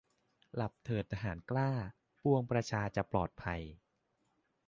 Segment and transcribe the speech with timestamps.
[0.55, 1.71] หลับเถิดทหารกล้า
[2.21, 3.61] ปวงประชาจะปลอดภัย